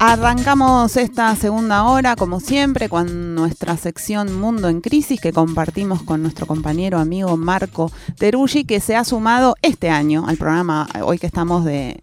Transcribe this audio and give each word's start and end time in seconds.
Arrancamos 0.00 0.96
esta 0.96 1.34
segunda 1.34 1.82
hora, 1.82 2.14
como 2.14 2.38
siempre, 2.38 2.88
con 2.88 3.34
nuestra 3.34 3.76
sección 3.76 4.38
Mundo 4.38 4.68
en 4.68 4.80
Crisis 4.80 5.20
que 5.20 5.32
compartimos 5.32 6.04
con 6.04 6.22
nuestro 6.22 6.46
compañero 6.46 6.98
amigo 6.98 7.36
Marco 7.36 7.90
Teruggi, 8.16 8.64
que 8.64 8.78
se 8.78 8.94
ha 8.94 9.02
sumado 9.02 9.56
este 9.60 9.90
año 9.90 10.28
al 10.28 10.36
programa, 10.36 10.86
hoy 11.02 11.18
que 11.18 11.26
estamos 11.26 11.64
de, 11.64 12.00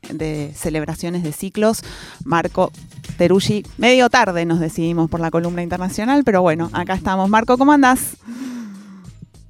celebraciones 0.53 1.23
de 1.23 1.31
ciclos. 1.31 1.83
Marco 2.25 2.73
Teruggi, 3.17 3.65
medio 3.77 4.09
tarde 4.09 4.45
nos 4.45 4.59
decidimos 4.59 5.09
por 5.09 5.21
la 5.21 5.31
columna 5.31 5.63
internacional, 5.63 6.25
pero 6.25 6.41
bueno, 6.41 6.69
acá 6.73 6.95
estamos. 6.95 7.29
Marco, 7.29 7.57
¿cómo 7.57 7.71
andás? 7.71 8.17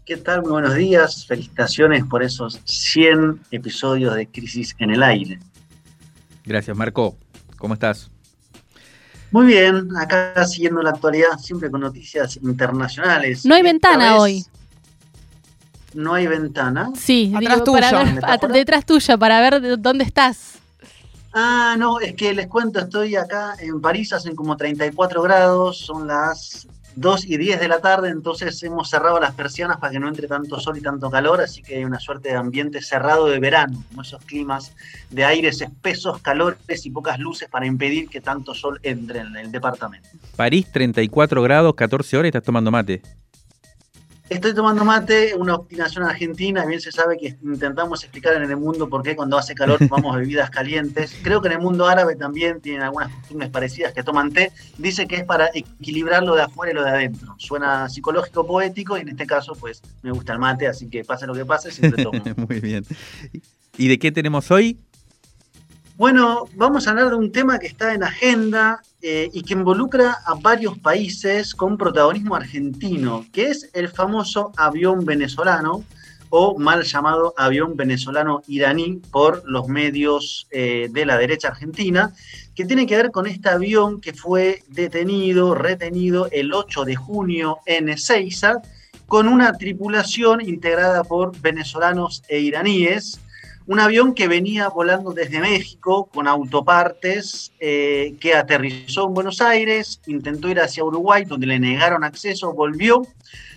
¿Qué 0.05 0.17
tal? 0.17 0.43
Muy 0.43 0.51
buenos 0.51 0.75
días. 0.75 1.25
Felicitaciones 1.25 2.05
por 2.05 2.21
esos 2.21 2.61
100 2.65 3.39
episodios 3.49 4.13
de 4.13 4.27
Crisis 4.27 4.75
en 4.77 4.91
el 4.91 5.01
Aire. 5.01 5.39
Gracias, 6.45 6.77
Marco. 6.77 7.17
¿Cómo 7.57 7.73
estás? 7.73 8.11
Muy 9.35 9.47
bien, 9.47 9.89
acá 9.97 10.47
siguiendo 10.47 10.81
la 10.81 10.91
actualidad, 10.91 11.37
siempre 11.37 11.69
con 11.69 11.81
noticias 11.81 12.37
internacionales. 12.37 13.45
No 13.45 13.53
hay 13.53 13.63
ventana 13.63 14.15
hoy. 14.15 14.45
No 15.93 16.13
hay 16.13 16.25
ventana. 16.25 16.91
Sí, 16.95 17.33
detrás 17.37 18.85
tuya, 18.85 19.17
para 19.17 19.41
ver 19.41 19.77
dónde 19.77 20.05
estás. 20.05 20.53
Ah, 21.33 21.75
no, 21.77 21.99
es 21.99 22.15
que 22.15 22.33
les 22.33 22.47
cuento, 22.47 22.79
estoy 22.79 23.17
acá 23.17 23.55
en 23.59 23.81
París, 23.81 24.13
hacen 24.13 24.37
como 24.37 24.55
34 24.55 25.21
grados, 25.21 25.79
son 25.79 26.07
las 26.07 26.65
2 26.95 27.25
y 27.25 27.37
10 27.37 27.59
de 27.59 27.67
la 27.67 27.79
tarde, 27.79 28.09
entonces 28.09 28.61
hemos 28.63 28.89
cerrado 28.89 29.19
las 29.19 29.33
persianas 29.33 29.77
para 29.77 29.91
que 29.91 29.99
no 29.99 30.07
entre 30.07 30.27
tanto 30.27 30.59
sol 30.59 30.77
y 30.77 30.81
tanto 30.81 31.09
calor, 31.09 31.41
así 31.41 31.61
que 31.61 31.77
hay 31.77 31.85
una 31.85 31.99
suerte 31.99 32.29
de 32.29 32.35
ambiente 32.35 32.81
cerrado 32.81 33.27
de 33.27 33.39
verano, 33.39 33.83
como 33.89 34.01
esos 34.01 34.23
climas 34.23 34.73
de 35.09 35.25
aires 35.25 35.61
espesos, 35.61 36.21
calores 36.21 36.85
y 36.85 36.89
pocas 36.91 37.19
luces 37.19 37.49
para 37.49 37.65
impedir 37.65 38.07
que 38.09 38.21
tanto 38.21 38.53
sol 38.53 38.79
entre 38.83 39.19
en 39.19 39.35
el 39.35 39.51
departamento. 39.51 40.07
París, 40.35 40.67
34 40.71 41.41
grados, 41.41 41.75
14 41.75 42.17
horas 42.17 42.29
estás 42.29 42.43
tomando 42.43 42.71
mate. 42.71 43.01
Estoy 44.27 44.55
tomando 44.55 44.83
mate, 44.83 45.35
una 45.35 45.53
obstinación 45.53 46.03
argentina, 46.03 46.65
bien 46.65 46.81
se 46.81 46.91
sabe 46.91 47.15
que 47.15 47.37
intentamos 47.43 48.03
explicar 48.03 48.33
en 48.33 48.49
el 48.49 48.57
mundo 48.57 48.89
por 48.89 49.03
qué 49.03 49.15
cuando 49.15 49.37
hace 49.37 49.53
calor 49.53 49.77
tomamos 49.87 50.17
bebidas 50.17 50.49
calientes. 50.49 51.15
Creo 51.21 51.41
que 51.41 51.47
en 51.47 51.53
el 51.53 51.59
mundo 51.59 51.87
árabe 51.87 52.15
también 52.15 52.59
tienen 52.59 52.81
algunas 52.81 53.13
costumbres 53.13 53.51
parecidas 53.51 53.93
que 53.93 54.01
toman 54.01 54.31
té. 54.31 54.51
Dice 54.79 55.07
que 55.07 55.17
es 55.17 55.23
para 55.25 55.51
equilibrar 55.53 56.23
lo 56.23 56.33
de 56.33 56.41
afuera 56.41 56.71
y 56.71 56.75
lo 56.75 56.83
de 56.83 56.89
adentro. 56.89 57.35
Suena 57.37 57.87
psicológico, 57.87 58.47
poético 58.47 58.97
y 58.97 59.01
en 59.01 59.09
este 59.09 59.27
caso 59.27 59.53
pues 59.53 59.83
me 60.01 60.11
gusta 60.11 60.33
el 60.33 60.39
mate, 60.39 60.67
así 60.67 60.89
que 60.89 61.03
pase 61.03 61.27
lo 61.27 61.35
que 61.35 61.45
pase, 61.45 61.69
siempre 61.69 62.03
tomo. 62.03 62.23
Muy 62.49 62.59
bien. 62.61 62.83
¿Y 63.77 63.87
de 63.87 63.99
qué 63.99 64.11
tenemos 64.11 64.49
hoy? 64.49 64.79
Bueno, 65.97 66.43
vamos 66.55 66.85
a 66.85 66.89
hablar 66.89 67.09
de 67.09 67.15
un 67.15 67.31
tema 67.31 67.57
que 67.57 67.67
está 67.67 67.93
en 67.93 68.03
agenda 68.03 68.81
eh, 69.01 69.29
y 69.31 69.43
que 69.43 69.53
involucra 69.53 70.17
a 70.25 70.33
varios 70.35 70.77
países 70.77 71.55
con 71.55 71.77
protagonismo 71.77 72.35
argentino, 72.35 73.25
que 73.31 73.47
es 73.47 73.69
el 73.73 73.87
famoso 73.87 74.51
avión 74.57 75.05
venezolano 75.05 75.85
o 76.29 76.59
mal 76.59 76.83
llamado 76.83 77.33
avión 77.37 77.77
venezolano 77.77 78.41
iraní 78.45 79.01
por 79.09 79.49
los 79.49 79.69
medios 79.69 80.47
eh, 80.51 80.89
de 80.91 81.05
la 81.05 81.17
derecha 81.17 81.47
argentina, 81.47 82.13
que 82.55 82.65
tiene 82.65 82.87
que 82.87 82.97
ver 82.97 83.11
con 83.11 83.25
este 83.25 83.47
avión 83.47 84.01
que 84.01 84.13
fue 84.13 84.63
detenido, 84.67 85.55
retenido 85.55 86.27
el 86.33 86.53
8 86.53 86.83
de 86.83 86.95
junio 86.97 87.59
en 87.65 87.87
Ezeiza, 87.87 88.61
con 89.05 89.29
una 89.29 89.53
tripulación 89.53 90.41
integrada 90.41 91.05
por 91.05 91.39
venezolanos 91.39 92.21
e 92.27 92.39
iraníes, 92.39 93.21
un 93.67 93.79
avión 93.79 94.13
que 94.13 94.27
venía 94.27 94.69
volando 94.69 95.11
desde 95.11 95.39
México 95.39 96.09
con 96.13 96.27
autopartes, 96.27 97.51
eh, 97.59 98.15
que 98.19 98.35
aterrizó 98.35 99.07
en 99.07 99.13
Buenos 99.13 99.41
Aires, 99.41 100.01
intentó 100.05 100.49
ir 100.49 100.59
hacia 100.59 100.83
Uruguay, 100.83 101.25
donde 101.25 101.47
le 101.47 101.59
negaron 101.59 102.03
acceso, 102.03 102.53
volvió, 102.53 103.01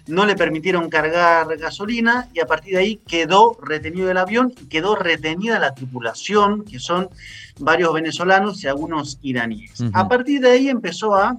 no 0.07 0.25
le 0.25 0.35
permitieron 0.35 0.89
cargar 0.89 1.55
gasolina 1.59 2.29
y 2.33 2.41
a 2.41 2.47
partir 2.47 2.75
de 2.75 2.81
ahí 2.81 2.97
quedó 3.07 3.59
retenido 3.63 4.11
el 4.11 4.17
avión 4.17 4.55
y 4.59 4.67
quedó 4.67 4.97
retenida 4.97 5.59
la 5.59 5.75
tripulación, 5.75 6.65
que 6.65 6.79
son 6.79 7.11
varios 7.59 7.93
venezolanos 7.93 8.65
y 8.65 8.69
algunos 8.69 9.19
iraníes. 9.21 9.83
A 9.93 10.09
partir 10.09 10.41
de 10.41 10.51
ahí 10.51 10.69
empezó 10.71 11.15
a 11.15 11.39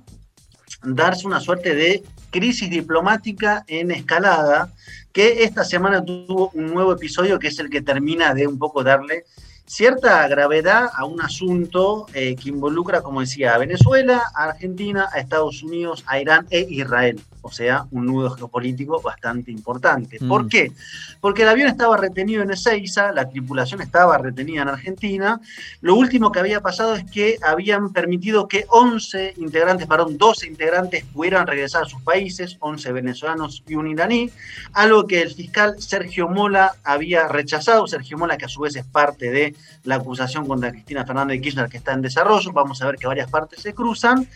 darse 0.83 1.25
una 1.25 1.39
suerte 1.39 1.73
de 1.73 2.03
crisis 2.29 2.69
diplomática 2.69 3.63
en 3.67 3.89
escalada, 3.89 4.71
que 5.11 5.43
esta 5.43 5.63
semana 5.63 6.03
tuvo 6.03 6.51
un 6.53 6.73
nuevo 6.73 6.93
episodio 6.93 7.39
que 7.39 7.47
es 7.47 7.59
el 7.59 7.69
que 7.69 7.81
termina 7.81 8.33
de 8.33 8.47
un 8.47 8.59
poco 8.59 8.83
darle 8.83 9.25
cierta 9.69 10.27
gravedad 10.27 10.89
a 10.95 11.05
un 11.05 11.21
asunto 11.21 12.07
eh, 12.15 12.35
que 12.35 12.49
involucra, 12.49 13.03
como 13.03 13.21
decía, 13.21 13.53
a 13.53 13.59
Venezuela, 13.59 14.23
a 14.33 14.45
Argentina, 14.45 15.07
a 15.13 15.19
Estados 15.19 15.61
Unidos, 15.61 16.03
a 16.07 16.19
Irán 16.19 16.47
e 16.49 16.65
Israel. 16.67 17.21
O 17.41 17.51
sea, 17.51 17.85
un 17.91 18.07
nudo 18.07 18.31
geopolítico 18.31 18.99
bastante 18.99 19.51
importante. 19.51 20.19
¿Por 20.19 20.45
mm. 20.45 20.49
qué? 20.49 20.71
Porque 21.21 21.43
el 21.43 21.49
avión 21.49 21.67
estaba 21.69 21.95
retenido 21.97 22.41
en 22.41 22.51
Ezeiza, 22.51 23.11
la 23.11 23.29
tripulación 23.29 23.81
estaba 23.81 24.17
retenida 24.17 24.63
en 24.63 24.69
Argentina. 24.69 25.39
Lo 25.81 25.95
último 25.95 26.31
que 26.31 26.39
había 26.39 26.61
pasado 26.61 26.95
es 26.95 27.09
que 27.09 27.37
habían 27.41 27.93
permitido 27.93 28.47
que 28.47 28.65
11 28.67 29.35
integrantes, 29.37 29.87
perdón, 29.87 30.17
12 30.17 30.47
integrantes 30.47 31.05
pudieran 31.05 31.47
regresar 31.47 31.83
a 31.83 31.89
sus 31.89 32.01
países, 32.01 32.57
11 32.59 32.91
venezolanos 32.91 33.63
y 33.67 33.75
un 33.75 33.87
iraní, 33.87 34.31
algo 34.73 35.07
que 35.07 35.21
el 35.21 35.33
fiscal 35.33 35.81
Sergio 35.81 36.27
Mola 36.27 36.75
había 36.83 37.27
rechazado. 37.27 37.87
Sergio 37.87 38.17
Mola, 38.17 38.37
que 38.37 38.45
a 38.45 38.49
su 38.49 38.61
vez 38.61 38.75
es 38.75 38.85
parte 38.85 39.31
de 39.31 39.55
la 39.83 39.95
acusación 39.95 40.47
contra 40.47 40.71
Cristina 40.71 41.05
Fernández 41.05 41.37
de 41.37 41.41
Kirchner 41.41 41.69
que 41.69 41.77
está 41.77 41.93
en 41.93 42.01
desarrollo. 42.01 42.51
Vamos 42.51 42.81
a 42.81 42.87
ver 42.87 42.95
que 42.95 43.07
varias 43.07 43.29
partes 43.29 43.61
se 43.61 43.73
cruzan. 43.73 44.27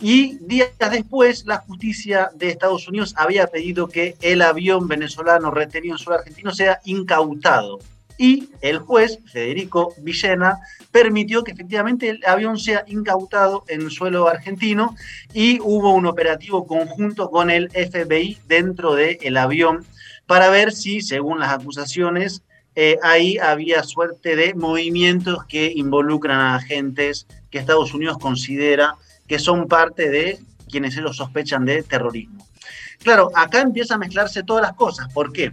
Y 0.00 0.38
días 0.38 0.70
después, 0.90 1.44
la 1.46 1.58
justicia 1.58 2.30
de 2.34 2.50
Estados 2.50 2.88
Unidos 2.88 3.14
había 3.16 3.46
pedido 3.46 3.88
que 3.88 4.16
el 4.20 4.42
avión 4.42 4.88
venezolano 4.88 5.50
retenido 5.50 5.94
en 5.94 5.98
suelo 5.98 6.18
argentino 6.18 6.52
sea 6.52 6.80
incautado. 6.84 7.78
Y 8.18 8.50
el 8.60 8.78
juez, 8.78 9.18
Federico 9.26 9.94
Villena, 9.98 10.58
permitió 10.90 11.42
que 11.42 11.52
efectivamente 11.52 12.08
el 12.08 12.20
avión 12.26 12.58
sea 12.58 12.84
incautado 12.86 13.64
en 13.68 13.90
suelo 13.90 14.28
argentino 14.28 14.94
y 15.32 15.58
hubo 15.60 15.94
un 15.94 16.06
operativo 16.06 16.66
conjunto 16.66 17.30
con 17.30 17.50
el 17.50 17.70
FBI 17.70 18.38
dentro 18.46 18.94
del 18.94 19.36
avión 19.36 19.84
para 20.26 20.50
ver 20.50 20.72
si, 20.72 21.00
según 21.00 21.40
las 21.40 21.50
acusaciones, 21.50 22.42
eh, 22.74 22.98
ahí 23.02 23.38
había 23.38 23.82
suerte 23.82 24.34
de 24.34 24.54
movimientos 24.54 25.44
que 25.44 25.72
involucran 25.74 26.38
a 26.38 26.56
agentes 26.56 27.26
que 27.50 27.58
Estados 27.58 27.92
Unidos 27.92 28.18
considera 28.18 28.96
que 29.26 29.38
son 29.38 29.68
parte 29.68 30.08
de 30.08 30.38
quienes 30.70 30.96
ellos 30.96 31.16
sospechan 31.16 31.64
de 31.64 31.82
terrorismo. 31.82 32.46
Claro, 33.02 33.30
acá 33.34 33.60
empieza 33.60 33.94
a 33.94 33.98
mezclarse 33.98 34.42
todas 34.42 34.62
las 34.62 34.74
cosas. 34.74 35.12
¿Por 35.12 35.32
qué? 35.32 35.52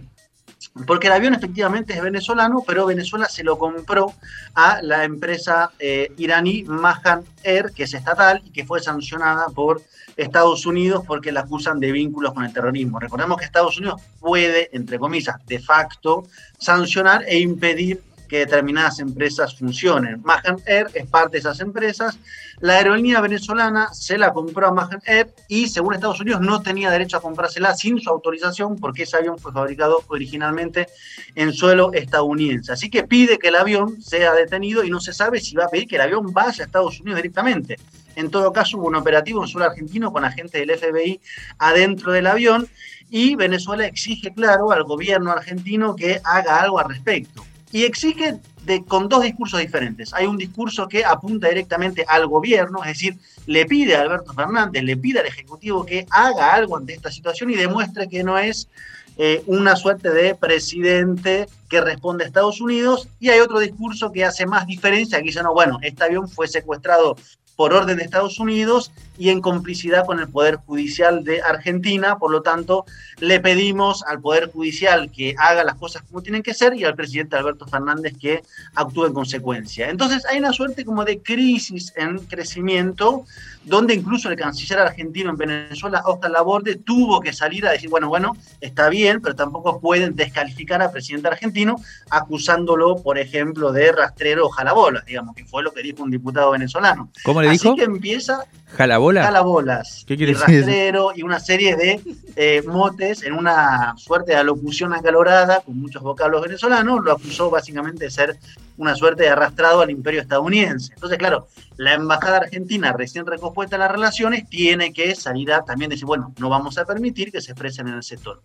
Porque 0.86 1.08
el 1.08 1.14
avión 1.14 1.34
efectivamente 1.34 1.94
es 1.94 2.02
venezolano, 2.02 2.62
pero 2.66 2.86
Venezuela 2.86 3.28
se 3.28 3.42
lo 3.42 3.58
compró 3.58 4.14
a 4.54 4.80
la 4.82 5.04
empresa 5.04 5.72
eh, 5.78 6.12
iraní 6.16 6.62
Mahan 6.62 7.24
Air, 7.42 7.72
que 7.74 7.84
es 7.84 7.94
estatal 7.94 8.40
y 8.44 8.50
que 8.50 8.64
fue 8.64 8.80
sancionada 8.80 9.46
por 9.48 9.82
Estados 10.16 10.66
Unidos 10.66 11.04
porque 11.06 11.32
la 11.32 11.40
acusan 11.40 11.80
de 11.80 11.92
vínculos 11.92 12.32
con 12.34 12.44
el 12.44 12.52
terrorismo. 12.52 13.00
Recordemos 13.00 13.38
que 13.38 13.44
Estados 13.44 13.78
Unidos 13.78 14.00
puede, 14.20 14.70
entre 14.72 14.98
comillas, 14.98 15.36
de 15.46 15.58
facto, 15.58 16.24
sancionar 16.58 17.24
e 17.26 17.38
impedir 17.38 18.02
que 18.30 18.38
determinadas 18.38 19.00
empresas 19.00 19.58
funcionen. 19.58 20.22
Mahan 20.22 20.58
Air 20.64 20.86
es 20.94 21.04
parte 21.06 21.32
de 21.32 21.38
esas 21.40 21.58
empresas. 21.58 22.16
La 22.60 22.74
aerolínea 22.74 23.20
venezolana 23.20 23.92
se 23.92 24.16
la 24.16 24.32
compró 24.32 24.68
a 24.68 24.72
Mahan 24.72 25.02
Air 25.04 25.34
y, 25.48 25.68
según 25.68 25.94
Estados 25.94 26.20
Unidos, 26.20 26.40
no 26.40 26.62
tenía 26.62 26.92
derecho 26.92 27.16
a 27.16 27.20
comprársela 27.20 27.74
sin 27.74 28.00
su 28.00 28.08
autorización 28.08 28.76
porque 28.76 29.02
ese 29.02 29.16
avión 29.16 29.36
fue 29.36 29.52
fabricado 29.52 30.04
originalmente 30.06 30.86
en 31.34 31.52
suelo 31.52 31.92
estadounidense. 31.92 32.72
Así 32.72 32.88
que 32.88 33.02
pide 33.02 33.36
que 33.36 33.48
el 33.48 33.56
avión 33.56 34.00
sea 34.00 34.32
detenido 34.32 34.84
y 34.84 34.90
no 34.90 35.00
se 35.00 35.12
sabe 35.12 35.40
si 35.40 35.56
va 35.56 35.64
a 35.64 35.68
pedir 35.68 35.88
que 35.88 35.96
el 35.96 36.02
avión 36.02 36.32
vaya 36.32 36.62
a 36.62 36.66
Estados 36.66 37.00
Unidos 37.00 37.16
directamente. 37.16 37.78
En 38.14 38.30
todo 38.30 38.52
caso, 38.52 38.78
hubo 38.78 38.86
un 38.86 38.94
operativo 38.94 39.42
en 39.42 39.48
suelo 39.48 39.66
argentino 39.66 40.12
con 40.12 40.24
agentes 40.24 40.64
del 40.64 40.78
FBI 40.78 41.20
adentro 41.58 42.12
del 42.12 42.28
avión 42.28 42.68
y 43.10 43.34
Venezuela 43.34 43.86
exige, 43.86 44.32
claro, 44.32 44.70
al 44.70 44.84
gobierno 44.84 45.32
argentino 45.32 45.96
que 45.96 46.20
haga 46.22 46.60
algo 46.60 46.78
al 46.78 46.88
respecto. 46.90 47.44
Y 47.72 47.84
exige 47.84 48.38
de, 48.64 48.84
con 48.84 49.08
dos 49.08 49.22
discursos 49.22 49.60
diferentes. 49.60 50.12
Hay 50.12 50.26
un 50.26 50.36
discurso 50.36 50.88
que 50.88 51.04
apunta 51.04 51.48
directamente 51.48 52.04
al 52.06 52.26
gobierno, 52.26 52.82
es 52.82 52.88
decir, 52.88 53.16
le 53.46 53.66
pide 53.66 53.96
a 53.96 54.02
Alberto 54.02 54.32
Fernández, 54.32 54.82
le 54.82 54.96
pide 54.96 55.20
al 55.20 55.26
Ejecutivo 55.26 55.84
que 55.84 56.06
haga 56.10 56.54
algo 56.54 56.76
ante 56.76 56.94
esta 56.94 57.10
situación 57.10 57.50
y 57.50 57.56
demuestre 57.56 58.08
que 58.08 58.22
no 58.22 58.38
es 58.38 58.68
eh, 59.16 59.42
una 59.46 59.76
suerte 59.76 60.10
de 60.10 60.34
presidente 60.34 61.46
que 61.68 61.80
responde 61.80 62.24
a 62.24 62.26
Estados 62.26 62.60
Unidos. 62.60 63.08
Y 63.18 63.28
hay 63.28 63.40
otro 63.40 63.60
discurso 63.60 64.12
que 64.12 64.24
hace 64.24 64.46
más 64.46 64.66
diferencia, 64.66 65.18
que 65.18 65.24
dice, 65.24 65.42
no, 65.42 65.52
bueno, 65.52 65.78
este 65.82 66.04
avión 66.04 66.28
fue 66.28 66.48
secuestrado 66.48 67.16
por 67.60 67.74
orden 67.74 67.98
de 67.98 68.04
Estados 68.04 68.40
Unidos 68.40 68.90
y 69.18 69.28
en 69.28 69.42
complicidad 69.42 70.06
con 70.06 70.18
el 70.18 70.28
Poder 70.28 70.56
Judicial 70.56 71.24
de 71.24 71.42
Argentina. 71.42 72.18
Por 72.18 72.30
lo 72.30 72.40
tanto, 72.40 72.86
le 73.18 73.38
pedimos 73.38 74.02
al 74.04 74.18
Poder 74.18 74.50
Judicial 74.50 75.10
que 75.14 75.34
haga 75.36 75.62
las 75.62 75.74
cosas 75.74 76.00
como 76.08 76.22
tienen 76.22 76.42
que 76.42 76.54
ser 76.54 76.72
y 76.74 76.84
al 76.84 76.94
presidente 76.94 77.36
Alberto 77.36 77.66
Fernández 77.66 78.14
que 78.18 78.42
actúe 78.74 79.04
en 79.04 79.12
consecuencia. 79.12 79.90
Entonces, 79.90 80.24
hay 80.24 80.38
una 80.38 80.54
suerte 80.54 80.86
como 80.86 81.04
de 81.04 81.20
crisis 81.20 81.92
en 81.96 82.20
crecimiento, 82.20 83.26
donde 83.62 83.92
incluso 83.92 84.30
el 84.30 84.36
canciller 84.36 84.78
argentino 84.78 85.28
en 85.28 85.36
Venezuela, 85.36 86.02
Oscar 86.06 86.30
Laborde, 86.30 86.76
tuvo 86.76 87.20
que 87.20 87.34
salir 87.34 87.66
a 87.66 87.72
decir, 87.72 87.90
bueno, 87.90 88.08
bueno, 88.08 88.34
está 88.62 88.88
bien, 88.88 89.20
pero 89.20 89.36
tampoco 89.36 89.80
pueden 89.82 90.16
descalificar 90.16 90.80
al 90.80 90.92
presidente 90.92 91.28
argentino 91.28 91.76
acusándolo, 92.08 92.96
por 93.02 93.18
ejemplo, 93.18 93.70
de 93.70 93.92
rastrero 93.92 94.46
o 94.46 94.48
jalabolas, 94.48 95.04
digamos, 95.04 95.36
que 95.36 95.44
fue 95.44 95.62
lo 95.62 95.72
que 95.72 95.82
dijo 95.82 96.02
un 96.02 96.10
diputado 96.10 96.52
venezolano. 96.52 97.10
¿Cómo 97.22 97.42
le 97.42 97.49
Así 97.50 97.74
que 97.74 97.84
empieza 97.84 98.44
¿Jalabola? 98.76 99.24
Jalabolas. 99.24 100.04
¿Qué 100.06 100.16
quiere 100.16 100.32
y 100.32 100.34
decir 100.34 100.64
rastrero 100.64 101.12
y 101.14 101.22
una 101.22 101.40
serie 101.40 101.76
de 101.76 102.00
eh, 102.36 102.62
motes 102.66 103.22
en 103.24 103.32
una 103.32 103.94
suerte 103.96 104.32
de 104.32 104.38
alocución 104.38 104.94
acalorada 104.94 105.60
con 105.60 105.78
muchos 105.78 106.02
vocablos 106.02 106.42
venezolanos. 106.42 107.04
Lo 107.04 107.12
acusó 107.12 107.50
básicamente 107.50 108.04
de 108.04 108.10
ser 108.10 108.38
una 108.76 108.94
suerte 108.94 109.24
de 109.24 109.30
arrastrado 109.30 109.80
al 109.80 109.90
imperio 109.90 110.20
estadounidense. 110.20 110.92
Entonces, 110.94 111.18
claro, 111.18 111.48
la 111.76 111.94
embajada 111.94 112.38
argentina 112.38 112.92
recién 112.92 113.26
recompuesta 113.26 113.76
las 113.76 113.90
relaciones 113.90 114.48
tiene 114.48 114.92
que 114.92 115.14
salir 115.14 115.52
a 115.52 115.64
también 115.64 115.90
decir, 115.90 116.06
bueno, 116.06 116.32
no 116.38 116.48
vamos 116.48 116.78
a 116.78 116.84
permitir 116.84 117.32
que 117.32 117.40
se 117.40 117.52
expresen 117.52 117.88
en 117.88 117.94
el 117.94 118.02
sector. 118.02 118.40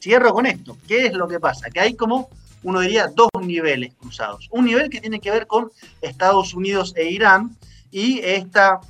Cierro 0.00 0.32
con 0.32 0.46
esto. 0.46 0.76
¿Qué 0.88 1.06
es 1.06 1.12
lo 1.12 1.28
que 1.28 1.38
pasa? 1.38 1.70
Que 1.70 1.80
hay 1.80 1.94
como 1.94 2.28
uno 2.62 2.80
diría 2.80 3.08
dos 3.08 3.30
niveles 3.40 3.94
cruzados. 3.94 4.48
Un 4.50 4.66
nivel 4.66 4.90
que 4.90 5.00
tiene 5.00 5.20
que 5.20 5.30
ver 5.30 5.46
con 5.46 5.70
Estados 6.02 6.54
Unidos 6.54 6.92
e 6.96 7.10
Irán 7.10 7.56
y 7.90 8.20
esta 8.20 8.80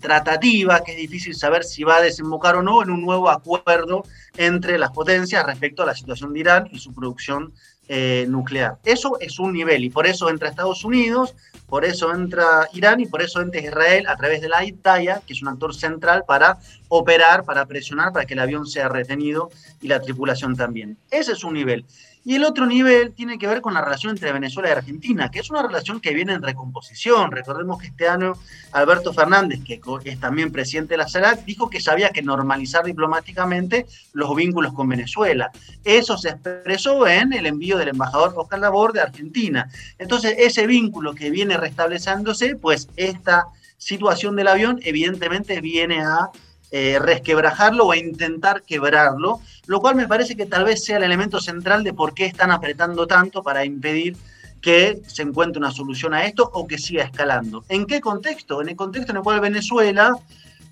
tratativa, 0.00 0.82
que 0.82 0.92
es 0.92 0.98
difícil 0.98 1.34
saber 1.34 1.64
si 1.64 1.84
va 1.84 1.96
a 1.96 2.02
desembocar 2.02 2.56
o 2.56 2.62
no 2.62 2.82
en 2.82 2.90
un 2.90 3.02
nuevo 3.02 3.30
acuerdo 3.30 4.04
entre 4.36 4.78
las 4.78 4.90
potencias 4.90 5.46
respecto 5.46 5.82
a 5.82 5.86
la 5.86 5.94
situación 5.94 6.32
de 6.32 6.40
Irán 6.40 6.68
y 6.72 6.78
su 6.78 6.92
producción 6.92 7.52
eh, 7.88 8.26
nuclear. 8.28 8.78
Eso 8.84 9.18
es 9.20 9.38
un 9.38 9.52
nivel 9.52 9.84
y 9.84 9.90
por 9.90 10.06
eso 10.06 10.30
entra 10.30 10.48
Estados 10.48 10.84
Unidos, 10.84 11.34
por 11.66 11.84
eso 11.84 12.14
entra 12.14 12.68
Irán 12.72 13.00
y 13.00 13.06
por 13.06 13.22
eso 13.22 13.40
entra 13.40 13.60
Israel 13.60 14.06
a 14.08 14.16
través 14.16 14.40
de 14.40 14.48
la 14.48 14.64
ITAIA, 14.64 15.20
que 15.26 15.32
es 15.32 15.42
un 15.42 15.48
actor 15.48 15.74
central 15.74 16.24
para 16.26 16.58
operar, 16.88 17.44
para 17.44 17.66
presionar, 17.66 18.12
para 18.12 18.24
que 18.24 18.34
el 18.34 18.40
avión 18.40 18.66
sea 18.66 18.88
retenido 18.88 19.50
y 19.80 19.88
la 19.88 20.00
tripulación 20.00 20.56
también. 20.56 20.96
Ese 21.10 21.32
es 21.32 21.44
un 21.44 21.54
nivel. 21.54 21.84
Y 22.24 22.36
el 22.36 22.44
otro 22.44 22.66
nivel 22.66 23.12
tiene 23.12 23.36
que 23.36 23.48
ver 23.48 23.60
con 23.60 23.74
la 23.74 23.82
relación 23.82 24.10
entre 24.10 24.32
Venezuela 24.32 24.68
y 24.68 24.72
Argentina, 24.72 25.30
que 25.30 25.40
es 25.40 25.50
una 25.50 25.62
relación 25.62 26.00
que 26.00 26.14
viene 26.14 26.34
en 26.34 26.42
recomposición. 26.42 27.32
Recordemos 27.32 27.80
que 27.80 27.88
este 27.88 28.08
año 28.08 28.34
Alberto 28.70 29.12
Fernández, 29.12 29.60
que 29.64 29.80
es 30.04 30.20
también 30.20 30.52
presidente 30.52 30.94
de 30.94 30.98
la 30.98 31.08
CELAC, 31.08 31.44
dijo 31.44 31.68
que 31.68 31.80
sabía 31.80 32.10
que 32.10 32.22
normalizar 32.22 32.84
diplomáticamente 32.84 33.86
los 34.12 34.34
vínculos 34.36 34.72
con 34.72 34.88
Venezuela. 34.88 35.50
Eso 35.82 36.16
se 36.16 36.30
expresó 36.30 37.08
en 37.08 37.32
el 37.32 37.46
envío 37.46 37.76
del 37.76 37.88
embajador 37.88 38.32
Oscar 38.36 38.60
Labor 38.60 38.92
de 38.92 39.00
Argentina. 39.00 39.68
Entonces, 39.98 40.36
ese 40.38 40.66
vínculo 40.68 41.14
que 41.14 41.30
viene 41.30 41.56
restableciéndose, 41.56 42.54
pues 42.54 42.88
esta 42.96 43.46
situación 43.78 44.36
del 44.36 44.46
avión 44.46 44.78
evidentemente 44.84 45.60
viene 45.60 46.02
a 46.02 46.30
eh, 46.74 46.98
resquebrajarlo 46.98 47.86
o 47.86 47.94
intentar 47.94 48.62
quebrarlo, 48.62 49.40
lo 49.66 49.80
cual 49.80 49.94
me 49.94 50.08
parece 50.08 50.34
que 50.34 50.46
tal 50.46 50.64
vez 50.64 50.82
sea 50.82 50.96
el 50.96 51.02
elemento 51.02 51.38
central 51.38 51.84
de 51.84 51.92
por 51.92 52.14
qué 52.14 52.24
están 52.24 52.50
apretando 52.50 53.06
tanto 53.06 53.42
para 53.42 53.64
impedir 53.66 54.16
que 54.62 55.02
se 55.06 55.20
encuentre 55.20 55.58
una 55.58 55.70
solución 55.70 56.14
a 56.14 56.24
esto 56.24 56.48
o 56.50 56.66
que 56.66 56.78
siga 56.78 57.04
escalando. 57.04 57.62
¿En 57.68 57.84
qué 57.84 58.00
contexto? 58.00 58.62
En 58.62 58.70
el 58.70 58.76
contexto 58.76 59.12
en 59.12 59.18
el 59.18 59.22
cual 59.22 59.40
Venezuela, 59.40 60.16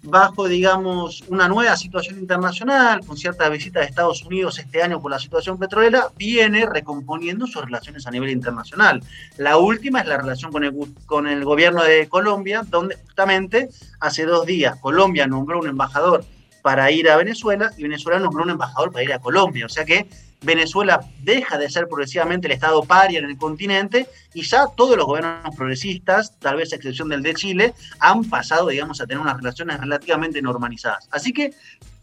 bajo, 0.02 0.48
digamos, 0.48 1.22
una 1.28 1.48
nueva 1.48 1.76
situación 1.76 2.18
internacional, 2.18 3.04
con 3.04 3.16
cierta 3.16 3.48
visita 3.48 3.80
de 3.80 3.86
Estados 3.86 4.24
Unidos 4.24 4.58
este 4.58 4.82
año 4.82 5.00
por 5.00 5.10
la 5.10 5.18
situación 5.18 5.58
petrolera, 5.58 6.08
viene 6.16 6.66
recomponiendo 6.66 7.46
sus 7.46 7.64
relaciones 7.64 8.06
a 8.06 8.10
nivel 8.10 8.30
internacional. 8.30 9.02
La 9.36 9.58
última 9.58 10.00
es 10.00 10.06
la 10.06 10.16
relación 10.16 10.52
con 10.52 10.64
el, 10.64 10.74
con 11.06 11.26
el 11.26 11.44
gobierno 11.44 11.82
de 11.84 12.08
Colombia, 12.08 12.62
donde 12.66 12.96
justamente 12.96 13.68
hace 14.00 14.24
dos 14.24 14.46
días 14.46 14.76
Colombia 14.80 15.26
nombró 15.26 15.60
un 15.60 15.68
embajador 15.68 16.24
para 16.62 16.90
ir 16.90 17.08
a 17.08 17.16
Venezuela 17.16 17.72
y 17.76 17.82
Venezuela 17.84 18.18
nombró 18.18 18.44
un 18.44 18.50
embajador 18.50 18.92
para 18.92 19.04
ir 19.04 19.12
a 19.12 19.18
Colombia. 19.18 19.66
O 19.66 19.68
sea 19.68 19.84
que 19.84 20.08
Venezuela 20.42 21.00
deja 21.22 21.58
de 21.58 21.68
ser 21.68 21.86
progresivamente 21.86 22.46
el 22.46 22.52
Estado 22.52 22.82
paria 22.82 23.18
en 23.18 23.26
el 23.26 23.36
continente 23.36 24.08
y 24.32 24.42
ya 24.42 24.66
todos 24.74 24.96
los 24.96 25.06
gobiernos 25.06 25.54
progresistas, 25.54 26.38
tal 26.38 26.56
vez 26.56 26.72
a 26.72 26.76
excepción 26.76 27.08
del 27.08 27.22
de 27.22 27.34
Chile, 27.34 27.74
han 27.98 28.24
pasado, 28.24 28.68
digamos, 28.68 29.00
a 29.00 29.06
tener 29.06 29.20
unas 29.20 29.36
relaciones 29.36 29.78
relativamente 29.78 30.40
normalizadas. 30.40 31.08
Así 31.10 31.32
que 31.32 31.52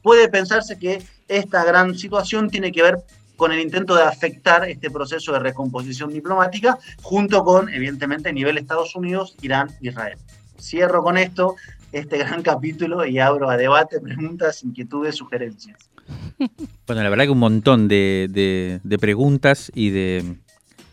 puede 0.04 0.30
pensarse 0.30 0.78
que 0.78 1.04
esta 1.28 1.64
gran 1.64 1.98
situación 1.98 2.50
tiene 2.50 2.72
que 2.72 2.84
ver 2.84 2.98
con 3.36 3.52
el 3.52 3.60
intento 3.60 3.96
de 3.96 4.04
afectar 4.04 4.68
este 4.68 4.90
proceso 4.90 5.32
de 5.34 5.40
recomposición 5.40 6.12
diplomática, 6.12 6.78
junto 7.02 7.44
con, 7.44 7.70
evidentemente, 7.70 8.30
a 8.30 8.32
nivel 8.32 8.58
Estados 8.58 8.96
Unidos, 8.96 9.36
Irán, 9.42 9.70
Israel. 9.82 10.18
Cierro 10.60 11.04
con 11.04 11.18
esto 11.18 11.56
este 11.92 12.18
gran 12.18 12.42
capítulo 12.42 13.06
y 13.06 13.20
abro 13.20 13.50
a 13.50 13.58
debate, 13.58 14.00
preguntas, 14.00 14.64
inquietudes, 14.64 15.16
sugerencias. 15.16 15.90
Bueno, 16.88 17.04
la 17.04 17.10
verdad 17.10 17.26
que 17.26 17.32
un 17.32 17.40
montón 17.40 17.88
de, 17.88 18.80
preguntas 19.00 19.72
y 19.76 19.90
de, 19.90 20.24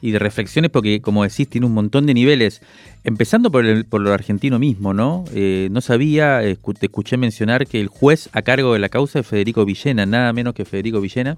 y 0.01 0.11
de 0.11 0.19
reflexiones, 0.19 0.71
porque 0.71 1.01
como 1.01 1.23
decís, 1.23 1.49
tiene 1.49 1.67
un 1.67 1.75
montón 1.75 2.07
de 2.07 2.15
niveles. 2.15 2.63
Empezando 3.05 3.51
por, 3.51 3.65
el, 3.65 3.87
lo 3.91 4.13
argentino 4.13 4.59
mismo, 4.59 4.95
¿no? 4.95 5.25
Eh, 5.35 5.69
no 5.71 5.81
sabía, 5.81 6.41
te 6.41 6.87
escuché 6.87 7.17
mencionar 7.17 7.67
que 7.67 7.81
el 7.81 7.89
juez 7.89 8.29
a 8.33 8.43
cargo 8.43 8.73
de 8.73 8.79
la 8.79 8.89
causa 8.89 9.21
es 9.21 9.27
Federico 9.27 9.65
Villena, 9.65 10.07
nada 10.07 10.33
menos 10.33 10.55
que 10.55 10.65
Federico 10.65 11.01
Villena, 11.01 11.37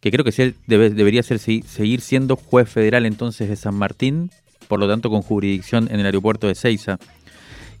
que 0.00 0.10
creo 0.10 0.24
que 0.24 0.54
debe, 0.66 0.90
debería 0.90 1.22
ser, 1.22 1.38
seguir 1.38 2.00
siendo 2.00 2.36
juez 2.36 2.68
federal 2.68 3.06
entonces 3.06 3.48
de 3.48 3.56
San 3.56 3.74
Martín, 3.74 4.30
por 4.68 4.78
lo 4.78 4.88
tanto 4.88 5.10
con 5.10 5.22
jurisdicción 5.22 5.88
en 5.90 6.00
el 6.00 6.06
aeropuerto 6.06 6.46
de 6.46 6.54
Ceiza. 6.54 6.98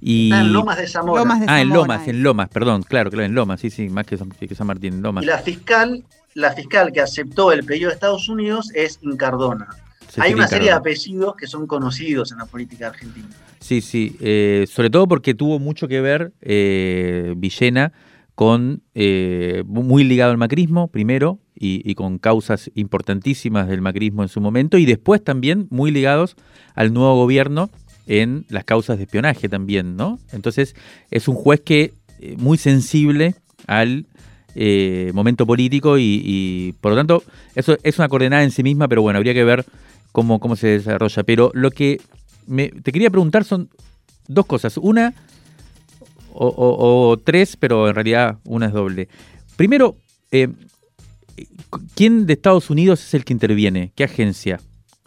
Y... 0.00 0.32
Ah, 0.32 0.40
en 0.40 0.52
Lomas 0.52 0.78
de 0.78 0.86
Zamora. 0.86 1.22
Lomas 1.22 1.40
de 1.40 1.46
ah, 1.48 1.60
en 1.60 1.68
Lomas, 1.68 2.06
eh. 2.06 2.10
en 2.10 2.22
Lomas, 2.22 2.48
perdón, 2.48 2.82
claro, 2.82 3.10
claro, 3.10 3.26
en 3.26 3.34
Lomas, 3.34 3.60
sí, 3.60 3.70
sí, 3.70 3.88
más 3.88 4.06
que 4.06 4.16
San, 4.16 4.30
que 4.30 4.54
San 4.54 4.66
Martín, 4.66 4.94
en 4.94 5.02
Lomas. 5.02 5.24
Y 5.24 5.26
la 5.26 5.38
fiscal, 5.38 6.04
la 6.34 6.52
fiscal 6.52 6.92
que 6.92 7.00
aceptó 7.00 7.52
el 7.52 7.64
pedido 7.64 7.88
de 7.88 7.94
Estados 7.94 8.28
Unidos 8.28 8.70
es 8.74 8.98
Incardona. 9.02 9.68
Cecilia 10.00 10.24
Hay 10.24 10.34
una 10.34 10.48
serie 10.48 10.68
de 10.68 10.74
apellidos 10.74 11.36
que 11.36 11.46
son 11.46 11.66
conocidos 11.66 12.32
en 12.32 12.38
la 12.38 12.46
política 12.46 12.88
argentina. 12.88 13.28
Sí, 13.60 13.80
sí, 13.80 14.16
eh, 14.20 14.66
sobre 14.68 14.90
todo 14.90 15.06
porque 15.06 15.34
tuvo 15.34 15.58
mucho 15.58 15.86
que 15.86 16.00
ver 16.00 16.32
eh, 16.40 17.34
Villena 17.36 17.92
con, 18.34 18.82
eh, 18.94 19.62
muy 19.66 20.02
ligado 20.02 20.30
al 20.30 20.38
macrismo, 20.38 20.88
primero, 20.88 21.38
y, 21.54 21.82
y 21.88 21.94
con 21.94 22.18
causas 22.18 22.70
importantísimas 22.74 23.68
del 23.68 23.82
macrismo 23.82 24.22
en 24.22 24.30
su 24.30 24.40
momento, 24.40 24.78
y 24.78 24.86
después 24.86 25.22
también 25.22 25.66
muy 25.70 25.90
ligados 25.90 26.36
al 26.74 26.94
nuevo 26.94 27.16
gobierno 27.16 27.68
en 28.10 28.44
las 28.48 28.64
causas 28.64 28.98
de 28.98 29.04
espionaje 29.04 29.48
también, 29.48 29.96
¿no? 29.96 30.18
Entonces 30.32 30.74
es 31.12 31.28
un 31.28 31.36
juez 31.36 31.60
que 31.60 31.94
eh, 32.18 32.34
muy 32.38 32.58
sensible 32.58 33.36
al 33.68 34.06
eh, 34.56 35.12
momento 35.14 35.46
político 35.46 35.96
y, 35.96 36.74
por 36.80 36.90
lo 36.90 36.96
tanto 36.96 37.22
eso 37.54 37.78
es 37.84 37.98
una 37.98 38.08
coordenada 38.08 38.42
en 38.42 38.50
sí 38.50 38.64
misma, 38.64 38.88
pero 38.88 39.02
bueno, 39.02 39.18
habría 39.18 39.32
que 39.32 39.44
ver 39.44 39.64
cómo, 40.10 40.40
cómo 40.40 40.56
se 40.56 40.66
desarrolla. 40.66 41.22
Pero 41.22 41.52
lo 41.54 41.70
que 41.70 42.00
me, 42.48 42.70
te 42.70 42.90
quería 42.90 43.10
preguntar 43.10 43.44
son 43.44 43.70
dos 44.26 44.44
cosas. 44.44 44.76
Una 44.76 45.14
o 46.32 47.16
tres, 47.22 47.56
pero 47.56 47.88
en 47.88 47.94
realidad 47.94 48.38
una 48.44 48.66
es 48.66 48.72
doble. 48.72 49.08
Primero, 49.54 49.98
eh, 50.32 50.48
¿quién 51.94 52.26
de 52.26 52.32
Estados 52.32 52.70
Unidos 52.70 53.04
es 53.04 53.14
el 53.14 53.24
que 53.24 53.32
interviene? 53.32 53.92
¿Qué 53.94 54.02
agencia 54.02 54.60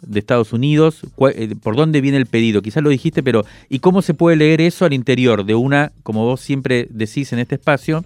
de 0.06 0.18
Estados 0.18 0.52
Unidos? 0.52 1.00
¿Cuál- 1.14 1.34
eh, 1.36 1.54
¿Por 1.62 1.76
dónde 1.76 2.00
viene 2.00 2.16
el 2.18 2.26
pedido? 2.26 2.62
Quizás 2.62 2.82
lo 2.82 2.90
dijiste, 2.90 3.22
pero 3.22 3.44
¿y 3.68 3.78
cómo 3.80 4.02
se 4.02 4.14
puede 4.14 4.36
leer 4.36 4.60
eso 4.60 4.84
al 4.84 4.92
interior 4.92 5.44
de 5.44 5.54
una, 5.54 5.92
como 6.02 6.24
vos 6.24 6.40
siempre 6.40 6.86
decís 6.90 7.32
en 7.32 7.38
este 7.38 7.56
espacio, 7.56 8.04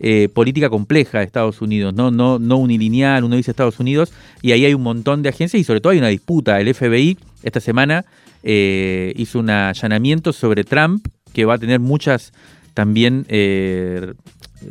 eh, 0.00 0.28
política 0.32 0.70
compleja 0.70 1.18
de 1.18 1.24
Estados 1.24 1.60
Unidos, 1.60 1.92
¿no? 1.92 2.10
No, 2.10 2.38
no 2.38 2.56
unilineal, 2.58 3.24
uno 3.24 3.34
dice 3.36 3.50
Estados 3.50 3.80
Unidos, 3.80 4.12
y 4.42 4.52
ahí 4.52 4.64
hay 4.64 4.74
un 4.74 4.82
montón 4.82 5.22
de 5.22 5.28
agencias 5.30 5.60
y 5.60 5.64
sobre 5.64 5.80
todo 5.80 5.92
hay 5.92 5.98
una 5.98 6.08
disputa. 6.08 6.60
El 6.60 6.68
FBI 6.72 7.18
esta 7.42 7.58
semana 7.60 8.04
eh, 8.44 9.12
hizo 9.16 9.40
un 9.40 9.50
allanamiento 9.50 10.32
sobre 10.32 10.62
Trump 10.62 11.06
que 11.32 11.44
va 11.44 11.54
a 11.54 11.58
tener 11.58 11.80
muchas 11.80 12.32
también 12.74 13.26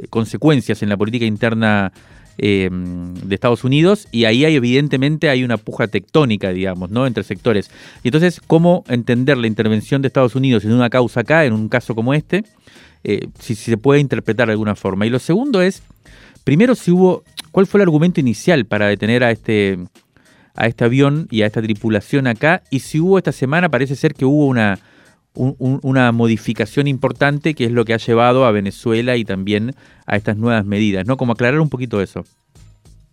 consecuencias 0.10 0.82
en 0.84 0.90
la 0.90 0.98
política 0.98 1.26
interna 1.26 1.92
eh, 2.38 2.70
de 2.72 3.36
Estados 3.36 3.64
Unidos 3.64 4.08
y 4.12 4.26
ahí 4.26 4.46
hay 4.46 4.56
evidentemente 4.56 5.30
hay 5.30 5.44
una 5.44 5.58
puja 5.58 5.88
tectónica, 5.88 6.52
digamos, 6.52 6.90
¿no? 6.92 7.08
entre 7.08 7.24
sectores. 7.24 7.72
Y 8.04 8.10
entonces, 8.10 8.42
¿cómo 8.46 8.84
entender 8.88 9.38
la 9.38 9.48
intervención 9.48 10.02
de 10.02 10.08
Estados 10.08 10.36
Unidos 10.36 10.64
en 10.66 10.74
una 10.74 10.90
causa 10.90 11.22
acá, 11.22 11.46
en 11.46 11.54
un 11.54 11.70
caso 11.70 11.96
como 11.96 12.14
este? 12.14 12.44
Eh, 13.04 13.28
si, 13.40 13.56
si 13.56 13.72
se 13.72 13.78
puede 13.78 14.02
interpretar 14.02 14.48
de 14.48 14.54
alguna 14.54 14.76
forma. 14.76 15.06
Y 15.06 15.10
lo 15.10 15.20
segundo 15.20 15.62
es, 15.62 15.82
primero, 16.44 16.76
si 16.76 16.92
hubo, 16.92 17.24
¿cuál 17.52 17.66
fue 17.66 17.80
el 17.80 17.84
argumento 17.84 18.20
inicial 18.20 18.66
para 18.66 18.88
detener 18.88 19.24
a 19.24 19.32
este, 19.32 19.80
a 20.56 20.68
este 20.68 20.86
avión 20.86 21.28
y 21.32 21.42
a 21.42 21.46
esta 21.46 21.62
tripulación 21.62 22.28
acá? 22.28 22.62
Y 22.70 22.80
si 22.80 23.00
hubo 23.00 23.18
esta 23.18 23.32
semana, 23.32 23.70
parece 23.70 23.96
ser 23.96 24.14
que 24.14 24.26
hubo 24.26 24.46
una, 24.48 24.80
un- 25.38 25.56
un- 25.60 25.80
una 25.84 26.12
modificación 26.12 26.88
importante 26.88 27.54
que 27.54 27.66
es 27.66 27.72
lo 27.72 27.86
que 27.86 27.94
ha 27.94 27.98
llevado 27.98 28.46
a 28.46 28.52
Venezuela 28.52 29.16
y 29.18 29.24
también 29.26 29.76
a 30.06 30.16
estas 30.18 30.38
nuevas 30.38 30.66
medidas, 30.66 31.06
¿no? 31.06 31.18
Como 31.18 31.34
aclarar 31.34 31.60
un 31.60 31.70
poquito 31.70 32.02
eso. 32.02 32.26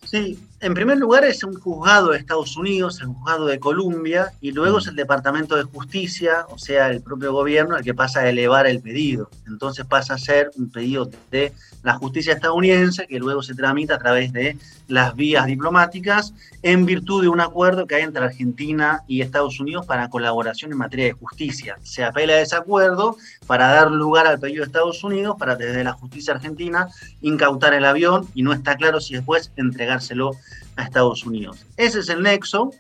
Sí, 0.04 0.38
en 0.64 0.72
primer 0.72 0.96
lugar 0.96 1.26
es 1.26 1.44
un 1.44 1.60
juzgado 1.60 2.12
de 2.12 2.18
Estados 2.18 2.56
Unidos, 2.56 2.98
el 3.02 3.08
juzgado 3.08 3.44
de 3.44 3.60
Columbia, 3.60 4.32
y 4.40 4.50
luego 4.52 4.78
es 4.78 4.86
el 4.86 4.96
Departamento 4.96 5.56
de 5.56 5.64
Justicia, 5.64 6.46
o 6.48 6.56
sea, 6.56 6.88
el 6.88 7.02
propio 7.02 7.34
gobierno, 7.34 7.76
el 7.76 7.84
que 7.84 7.92
pasa 7.92 8.20
a 8.20 8.30
elevar 8.30 8.66
el 8.66 8.80
pedido. 8.80 9.28
Entonces 9.46 9.84
pasa 9.84 10.14
a 10.14 10.18
ser 10.18 10.50
un 10.56 10.70
pedido 10.70 11.10
de 11.30 11.52
la 11.82 11.98
justicia 11.98 12.32
estadounidense 12.32 13.06
que 13.06 13.18
luego 13.18 13.42
se 13.42 13.54
tramita 13.54 13.96
a 13.96 13.98
través 13.98 14.32
de 14.32 14.56
las 14.88 15.14
vías 15.14 15.44
diplomáticas 15.44 16.32
en 16.62 16.86
virtud 16.86 17.22
de 17.22 17.28
un 17.28 17.40
acuerdo 17.40 17.86
que 17.86 17.96
hay 17.96 18.02
entre 18.02 18.24
Argentina 18.24 19.02
y 19.06 19.20
Estados 19.20 19.60
Unidos 19.60 19.84
para 19.84 20.08
colaboración 20.08 20.72
en 20.72 20.78
materia 20.78 21.06
de 21.06 21.12
justicia. 21.12 21.76
Se 21.82 22.04
apela 22.04 22.32
a 22.32 22.40
ese 22.40 22.56
acuerdo 22.56 23.18
para 23.46 23.68
dar 23.68 23.90
lugar 23.90 24.26
al 24.26 24.40
pedido 24.40 24.60
de 24.60 24.66
Estados 24.66 25.04
Unidos 25.04 25.36
para 25.38 25.56
desde 25.56 25.84
la 25.84 25.92
justicia 25.92 26.32
argentina 26.32 26.88
incautar 27.20 27.74
el 27.74 27.84
avión 27.84 28.26
y 28.34 28.42
no 28.42 28.54
está 28.54 28.76
claro 28.76 29.00
si 29.00 29.14
después 29.14 29.52
entregárselo 29.56 30.30
a 30.76 30.82
Estados 30.82 31.24
Unidos. 31.24 31.64
Ese 31.76 32.00
es 32.00 32.08
el 32.08 32.22
nexo. 32.22 32.70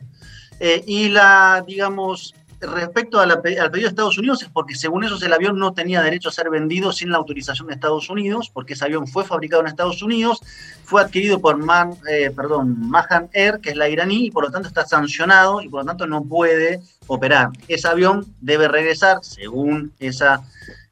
Eh, 0.60 0.84
y 0.86 1.08
la, 1.08 1.64
digamos, 1.66 2.34
respecto 2.60 3.20
a 3.20 3.26
la 3.26 3.42
pe- 3.42 3.58
al 3.58 3.70
pedido 3.70 3.88
de 3.88 3.90
Estados 3.90 4.16
Unidos 4.16 4.42
es 4.42 4.48
porque 4.48 4.74
según 4.74 5.04
ellos 5.04 5.22
el 5.22 5.32
avión 5.32 5.58
no 5.58 5.74
tenía 5.74 6.00
derecho 6.00 6.28
a 6.28 6.32
ser 6.32 6.48
vendido 6.48 6.92
sin 6.92 7.10
la 7.10 7.18
autorización 7.18 7.66
de 7.66 7.74
Estados 7.74 8.08
Unidos, 8.08 8.50
porque 8.54 8.72
ese 8.72 8.84
avión 8.84 9.06
fue 9.06 9.24
fabricado 9.24 9.62
en 9.62 9.68
Estados 9.68 10.00
Unidos, 10.02 10.40
fue 10.84 11.02
adquirido 11.02 11.40
por 11.40 11.56
Man, 11.58 11.90
eh, 12.08 12.30
perdón, 12.34 12.88
Mahan 12.88 13.28
Air, 13.32 13.58
que 13.60 13.70
es 13.70 13.76
la 13.76 13.88
iraní, 13.88 14.26
y 14.26 14.30
por 14.30 14.44
lo 14.44 14.50
tanto 14.50 14.68
está 14.68 14.86
sancionado 14.86 15.60
y 15.60 15.68
por 15.68 15.80
lo 15.82 15.86
tanto 15.86 16.06
no 16.06 16.22
puede 16.22 16.80
operar. 17.08 17.50
Ese 17.68 17.88
avión 17.88 18.24
debe 18.40 18.68
regresar, 18.68 19.18
según 19.22 19.92
esa 19.98 20.40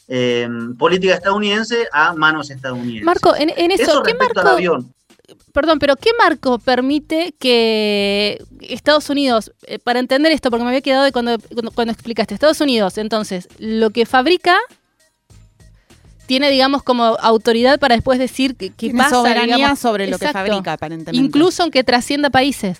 eh, 0.08 0.48
política 0.78 1.14
estadounidense, 1.14 1.88
a 1.92 2.12
manos 2.12 2.50
estadounidenses. 2.50 3.04
Marco, 3.04 3.34
en, 3.34 3.48
en 3.56 3.70
eso, 3.70 3.82
Eso 3.84 4.02
¿qué 4.02 4.14
marco, 4.14 4.40
avión. 4.40 4.92
Perdón, 5.52 5.78
pero 5.78 5.96
qué 5.96 6.10
marco 6.18 6.58
permite 6.58 7.34
que 7.38 8.42
Estados 8.60 9.10
Unidos, 9.10 9.52
eh, 9.66 9.78
para 9.78 9.98
entender 9.98 10.32
esto, 10.32 10.50
porque 10.50 10.64
me 10.64 10.70
había 10.70 10.80
quedado 10.80 11.04
de 11.04 11.12
cuando, 11.12 11.38
cuando, 11.54 11.70
cuando 11.70 11.92
explicaste, 11.92 12.34
Estados 12.34 12.60
Unidos, 12.60 12.98
entonces, 12.98 13.48
lo 13.58 13.90
que 13.90 14.06
fabrica 14.06 14.58
tiene, 16.26 16.50
digamos, 16.50 16.82
como 16.82 17.04
autoridad 17.04 17.78
para 17.78 17.94
después 17.94 18.18
decir 18.18 18.56
qué, 18.56 18.70
pasa, 18.96 19.10
soberanía 19.10 19.56
digamos. 19.56 19.78
sobre 19.78 20.06
lo 20.06 20.18
que 20.18 20.28
fabrica, 20.28 20.74
aparentemente. 20.74 21.16
Incluso 21.26 21.62
aunque 21.62 21.84
trascienda 21.84 22.30
países. 22.30 22.78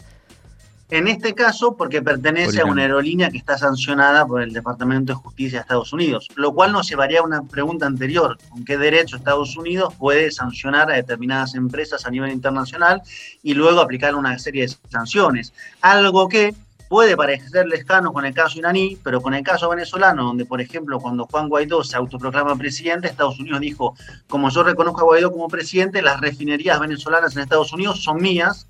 En 0.93 1.09
este 1.09 1.33
caso, 1.33 1.75
porque 1.75 2.03
pertenece 2.03 2.61
a 2.61 2.67
una 2.67 2.83
aerolínea 2.83 3.31
que 3.31 3.39
está 3.39 3.57
sancionada 3.57 4.27
por 4.27 4.43
el 4.43 4.53
Departamento 4.53 5.15
de 5.15 5.19
Justicia 5.19 5.59
de 5.59 5.63
Estados 5.63 5.91
Unidos, 5.95 6.29
lo 6.37 6.53
cual 6.53 6.71
nos 6.71 6.87
llevaría 6.87 7.21
a 7.21 7.23
una 7.23 7.43
pregunta 7.45 7.87
anterior, 7.87 8.37
¿con 8.51 8.63
qué 8.63 8.77
derecho 8.77 9.17
Estados 9.17 9.57
Unidos 9.57 9.95
puede 9.99 10.31
sancionar 10.31 10.91
a 10.91 10.97
determinadas 10.97 11.55
empresas 11.55 12.05
a 12.05 12.11
nivel 12.11 12.31
internacional 12.31 13.01
y 13.43 13.55
luego 13.55 13.81
aplicar 13.81 14.15
una 14.15 14.39
serie 14.39 14.67
de 14.67 14.75
sanciones? 14.91 15.55
Algo 15.81 16.29
que 16.29 16.55
puede 16.91 17.17
parecer 17.17 17.67
lejano 17.69 18.13
con 18.13 18.27
el 18.27 18.35
caso 18.35 18.59
iraní, 18.59 18.99
pero 19.03 19.23
con 19.23 19.33
el 19.33 19.43
caso 19.43 19.71
venezolano, 19.71 20.25
donde 20.25 20.45
por 20.45 20.61
ejemplo 20.61 21.01
cuando 21.01 21.25
Juan 21.25 21.49
Guaidó 21.49 21.83
se 21.85 21.97
autoproclama 21.97 22.55
presidente, 22.57 23.09
Estados 23.09 23.41
Unidos 23.41 23.61
dijo, 23.61 23.97
como 24.29 24.51
yo 24.51 24.63
reconozco 24.63 25.01
a 25.01 25.05
Guaidó 25.05 25.33
como 25.33 25.49
presidente, 25.49 26.03
las 26.03 26.21
refinerías 26.21 26.79
venezolanas 26.79 27.35
en 27.35 27.45
Estados 27.45 27.73
Unidos 27.73 28.03
son 28.03 28.21
mías, 28.21 28.69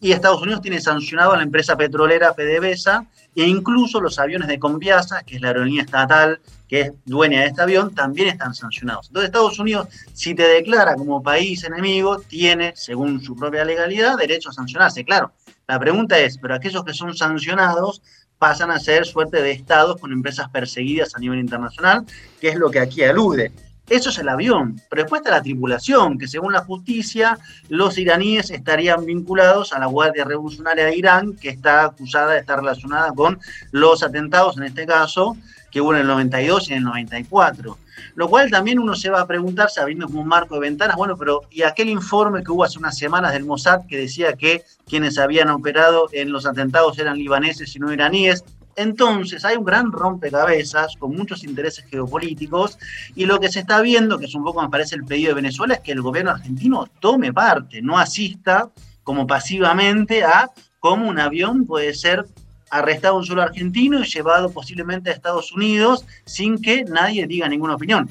y 0.00 0.12
Estados 0.12 0.40
Unidos 0.42 0.62
tiene 0.62 0.80
sancionado 0.80 1.32
a 1.32 1.36
la 1.36 1.42
empresa 1.42 1.76
petrolera 1.76 2.32
PDVSA 2.32 3.06
e 3.36 3.44
incluso 3.44 4.00
los 4.00 4.18
aviones 4.18 4.48
de 4.48 4.58
Conviasa, 4.58 5.22
que 5.22 5.36
es 5.36 5.42
la 5.42 5.48
aerolínea 5.48 5.82
estatal 5.82 6.40
que 6.66 6.80
es 6.82 6.92
dueña 7.04 7.40
de 7.40 7.48
este 7.48 7.62
avión, 7.62 7.92
también 7.94 8.28
están 8.28 8.54
sancionados. 8.54 9.08
Entonces 9.08 9.28
Estados 9.28 9.58
Unidos, 9.58 9.88
si 10.12 10.36
te 10.36 10.44
declara 10.44 10.94
como 10.94 11.20
país 11.20 11.64
enemigo, 11.64 12.20
tiene, 12.20 12.72
según 12.76 13.20
su 13.20 13.34
propia 13.34 13.64
legalidad, 13.64 14.16
derecho 14.16 14.50
a 14.50 14.52
sancionarse. 14.52 15.04
Claro, 15.04 15.32
la 15.66 15.80
pregunta 15.80 16.18
es, 16.18 16.38
pero 16.38 16.54
aquellos 16.54 16.84
que 16.84 16.94
son 16.94 17.16
sancionados 17.16 18.02
pasan 18.38 18.70
a 18.70 18.78
ser 18.78 19.04
suerte 19.04 19.42
de 19.42 19.50
estados 19.50 20.00
con 20.00 20.12
empresas 20.12 20.48
perseguidas 20.48 21.14
a 21.14 21.18
nivel 21.18 21.40
internacional, 21.40 22.06
que 22.40 22.48
es 22.48 22.54
lo 22.54 22.70
que 22.70 22.78
aquí 22.78 23.02
alude. 23.02 23.52
Eso 23.90 24.10
es 24.10 24.18
el 24.18 24.28
avión, 24.28 24.80
pero 24.88 25.02
después 25.02 25.20
está 25.20 25.32
la 25.32 25.42
tripulación, 25.42 26.16
que 26.16 26.28
según 26.28 26.52
la 26.52 26.60
justicia, 26.60 27.36
los 27.68 27.98
iraníes 27.98 28.50
estarían 28.50 29.04
vinculados 29.04 29.72
a 29.72 29.80
la 29.80 29.86
Guardia 29.86 30.24
Revolucionaria 30.24 30.84
de 30.84 30.96
Irán, 30.96 31.34
que 31.34 31.48
está 31.48 31.86
acusada 31.86 32.34
de 32.34 32.38
estar 32.38 32.60
relacionada 32.60 33.10
con 33.10 33.40
los 33.72 34.04
atentados, 34.04 34.56
en 34.58 34.62
este 34.62 34.86
caso, 34.86 35.36
que 35.72 35.80
hubo 35.80 35.92
en 35.92 36.02
el 36.02 36.06
92 36.06 36.70
y 36.70 36.72
en 36.74 36.78
el 36.78 36.84
94. 36.84 37.78
Lo 38.14 38.28
cual 38.28 38.48
también 38.48 38.78
uno 38.78 38.94
se 38.94 39.10
va 39.10 39.22
a 39.22 39.26
preguntar, 39.26 39.70
sabiendo 39.70 40.06
como 40.06 40.20
un 40.20 40.28
marco 40.28 40.54
de 40.54 40.60
ventanas, 40.60 40.94
bueno, 40.94 41.16
pero 41.16 41.42
¿y 41.50 41.62
aquel 41.62 41.88
informe 41.88 42.44
que 42.44 42.52
hubo 42.52 42.62
hace 42.62 42.78
unas 42.78 42.96
semanas 42.96 43.32
del 43.32 43.44
Mossad 43.44 43.86
que 43.88 43.96
decía 43.96 44.34
que 44.34 44.62
quienes 44.88 45.18
habían 45.18 45.48
operado 45.48 46.08
en 46.12 46.30
los 46.30 46.46
atentados 46.46 46.96
eran 47.00 47.18
libaneses 47.18 47.74
y 47.74 47.80
no 47.80 47.92
iraníes? 47.92 48.44
Entonces 48.80 49.44
hay 49.44 49.58
un 49.58 49.64
gran 49.64 49.92
rompecabezas 49.92 50.96
con 50.96 51.14
muchos 51.14 51.44
intereses 51.44 51.84
geopolíticos 51.84 52.78
y 53.14 53.26
lo 53.26 53.38
que 53.38 53.50
se 53.50 53.60
está 53.60 53.82
viendo, 53.82 54.18
que 54.18 54.24
es 54.24 54.34
un 54.34 54.42
poco 54.42 54.62
me 54.62 54.70
parece 54.70 54.96
el 54.96 55.04
pedido 55.04 55.28
de 55.28 55.34
Venezuela, 55.34 55.74
es 55.74 55.80
que 55.80 55.92
el 55.92 56.00
gobierno 56.00 56.30
argentino 56.30 56.88
tome 56.98 57.30
parte, 57.30 57.82
no 57.82 57.98
asista 57.98 58.70
como 59.02 59.26
pasivamente 59.26 60.24
a 60.24 60.50
cómo 60.78 61.08
un 61.08 61.18
avión 61.18 61.66
puede 61.66 61.92
ser 61.92 62.24
arrestado 62.70 63.18
un 63.18 63.26
solo 63.26 63.42
argentino 63.42 64.00
y 64.00 64.06
llevado 64.06 64.50
posiblemente 64.50 65.10
a 65.10 65.12
Estados 65.12 65.52
Unidos 65.52 66.06
sin 66.24 66.62
que 66.62 66.84
nadie 66.84 67.26
diga 67.26 67.48
ninguna 67.48 67.74
opinión. 67.74 68.08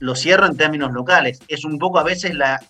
Lo 0.00 0.14
cierro 0.16 0.44
en 0.44 0.58
términos 0.58 0.92
locales. 0.92 1.40
Es 1.48 1.64
un 1.64 1.78
poco 1.78 1.98
a 1.98 2.02
veces 2.02 2.34
la 2.34 2.60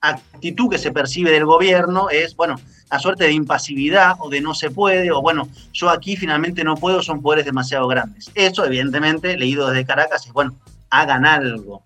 actitud 0.00 0.70
que 0.70 0.78
se 0.78 0.92
percibe 0.92 1.30
del 1.30 1.44
gobierno 1.44 2.08
es, 2.10 2.34
bueno, 2.34 2.56
a 2.88 2.98
suerte 2.98 3.24
de 3.24 3.32
impasividad 3.32 4.14
o 4.18 4.28
de 4.28 4.40
no 4.40 4.54
se 4.54 4.70
puede, 4.70 5.10
o 5.12 5.22
bueno, 5.22 5.48
yo 5.72 5.90
aquí 5.90 6.16
finalmente 6.16 6.64
no 6.64 6.74
puedo, 6.76 7.02
son 7.02 7.22
poderes 7.22 7.44
demasiado 7.44 7.86
grandes. 7.86 8.30
Eso, 8.34 8.64
evidentemente, 8.64 9.36
leído 9.36 9.68
desde 9.68 9.84
Caracas, 9.84 10.26
es, 10.26 10.32
bueno, 10.32 10.54
hagan 10.90 11.24
algo. 11.24 11.82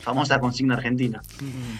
Famosa 0.00 0.38
consigna 0.38 0.74
argentina. 0.74 1.20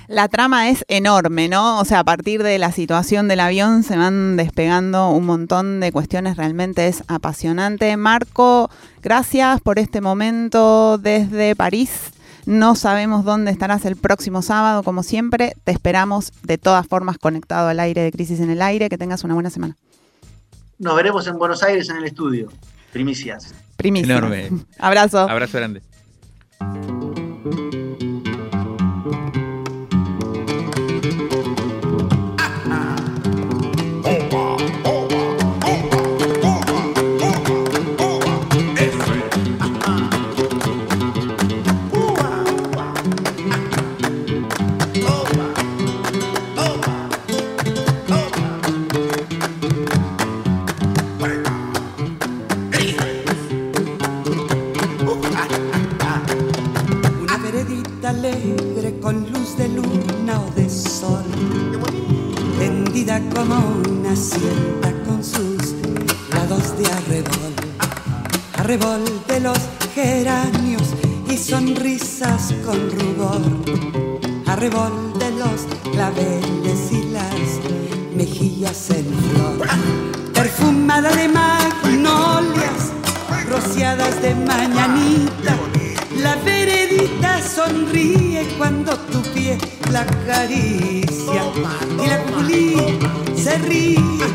La 0.09 0.26
trama 0.26 0.69
es 0.69 0.85
enorme, 0.88 1.49
¿no? 1.49 1.78
O 1.78 1.85
sea, 1.85 2.00
a 2.00 2.05
partir 2.05 2.43
de 2.43 2.59
la 2.59 2.73
situación 2.73 3.28
del 3.28 3.38
avión 3.38 3.85
se 3.85 3.97
van 3.97 4.37
despegando 4.37 5.11
un 5.11 5.26
montón 5.26 5.78
de 5.78 5.93
cuestiones, 5.93 6.37
realmente 6.37 6.88
es 6.88 7.05
apasionante. 7.07 7.97
Marco, 7.97 8.69
gracias 9.00 9.61
por 9.61 9.78
este 9.78 10.00
momento 10.00 10.99
desde 10.99 11.55
París. 11.55 12.11
No 12.47 12.76
sabemos 12.76 13.25
dónde 13.25 13.50
estarás 13.50 13.85
el 13.85 13.97
próximo 13.97 14.41
sábado, 14.41 14.85
como 14.85 15.03
siempre. 15.03 15.55
Te 15.65 15.73
esperamos 15.73 16.33
de 16.45 16.59
todas 16.59 16.87
formas 16.87 17.19
conectado 17.19 17.69
al 17.69 17.81
aire 17.81 18.03
de 18.03 18.12
Crisis 18.12 18.38
en 18.41 18.50
el 18.50 18.62
Aire. 18.62 18.88
Que 18.88 18.97
tengas 18.97 19.25
una 19.25 19.35
buena 19.35 19.50
semana. 19.50 19.76
Nos 20.79 20.95
veremos 20.95 21.26
en 21.26 21.38
Buenos 21.38 21.62
Aires 21.65 21.91
en 21.91 21.97
el 21.97 22.05
estudio. 22.05 22.49
Primicias. 22.93 23.53
Primicia. 23.76 24.17
Enorme. 24.17 24.50
Abrazo. 24.79 25.29
Abrazo 25.29 25.59
grande. 25.59 25.83
Con 59.00 59.30
luz 59.33 59.56
de 59.56 59.68
luna 59.68 60.40
o 60.40 60.50
de 60.56 60.68
sol, 60.68 61.25
tendida 62.59 63.21
como 63.33 63.54
una 63.88 64.16
sienta 64.16 64.92
con 65.06 65.23
sus 65.23 65.75
lados 66.35 66.76
de 66.76 66.87
arrebol, 66.87 67.54
arrebol 68.54 69.04
de 69.28 69.40
los 69.40 69.59
geranios 69.95 70.83
y 71.30 71.37
sonrisas 71.37 72.52
con 72.64 72.90
rubor, 72.99 73.42
arrebol 74.47 75.12
de 75.21 75.30
los 75.30 75.92
claveles 75.92 76.92
y 76.92 77.02
las 77.12 77.61
mejillas 78.16 78.90
en 78.90 79.06
flor, 79.06 79.68
perfumada 80.35 81.11
de 81.11 81.28
magnolias, 81.28 82.92
rociadas 83.49 84.21
de 84.21 84.35
mañanita. 84.35 85.75
La 86.26 86.35
veredita 86.42 87.40
sonríe 87.40 88.49
cuando 88.59 88.97
tu 89.12 89.23
pie 89.33 89.56
la 89.92 90.00
acaricia. 90.00 91.42
Y 92.02 92.06
la 92.09 92.18
culí 92.25 92.75
se 93.37 93.56
ríe 93.59 94.26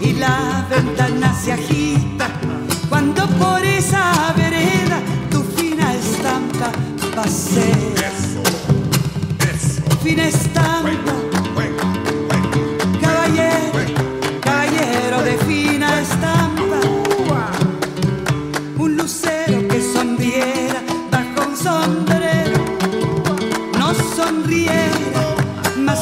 y 0.00 0.12
la 0.14 0.66
ventana 0.70 1.34
se 1.38 1.52
agita. 1.52 2.30
Cuando 2.88 3.26
por 3.36 3.62
esa 3.62 4.32
vereda 4.34 4.98
tu 5.30 5.42
fina 5.42 5.94
estampa 5.94 6.72
pasea. 7.14 8.12
Fina 10.02 10.28
estampa, 10.28 10.55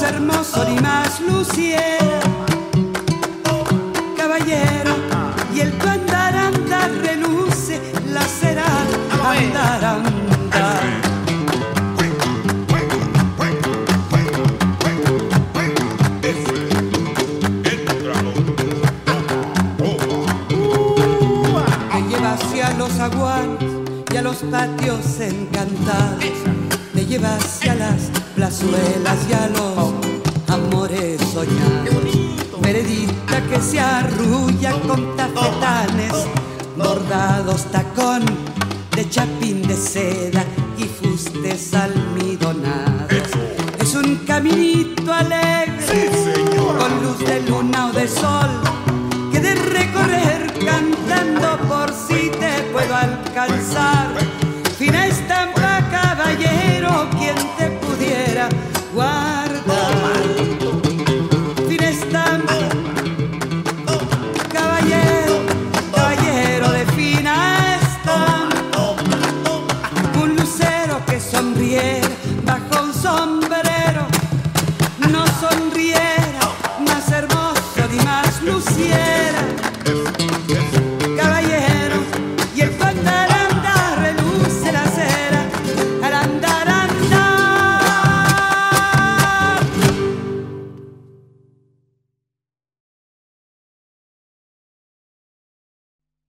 hermoso 0.09 0.65
ni 0.69 0.81
más 0.81 1.21
luciera. 1.21 2.21
Caballero, 4.17 4.95
y 5.55 5.61
el 5.61 5.73
tu 5.79 5.89
andar 5.89 6.37
andar 6.37 6.91
reluce 6.91 7.81
la 8.13 8.23
será 8.23 8.67
andar 9.23 9.85
andar. 9.85 11.05
Los 22.79 22.99
aguanes 22.99 23.63
y 24.13 24.17
a 24.17 24.23
los 24.23 24.37
patios 24.37 25.21
encantados. 25.21 26.25
Te 26.93 27.07
lleva 27.07 27.37
hacia 27.37 27.75
las 27.77 28.11
plazuelas 28.45 29.19
y 29.31 29.33
a 29.33 29.49
los 29.49 29.95
amores 30.49 31.19
soñados. 31.33 32.61
Veredita 32.61 33.41
que 33.49 33.59
se 33.59 33.81
arrulla 33.81 34.73
con 34.87 35.17
tafetanes, 35.17 36.13
bordados 36.77 37.65
tacón 37.73 38.23
de 38.95 39.09
chapín 39.09 39.67
de 39.67 39.75
seda 39.75 40.45
y 40.77 40.85
fustes 40.85 41.73
almidonados. 41.73 43.31
Es 43.81 43.95
un 43.95 44.17
caminito 44.27 45.11
alegre, 45.11 46.11
con 46.79 47.03
luz 47.03 47.19
de 47.21 47.41
luna 47.49 47.87
o 47.87 47.93
de 47.93 48.07
sol, 48.07 48.51
que 49.33 49.41
de 49.41 49.55
recorrer 49.55 50.53
cantando 50.63 51.67
por 51.67 51.91
si 51.91 52.29
te 52.29 52.63
puedo 52.75 52.95
alcanzar. 52.95 54.09
Fina 54.79 55.07
estampa, 55.07 55.81
caballero, 55.91 57.09
quien 57.19 57.37
te 57.57 57.84
guarda 58.95 59.54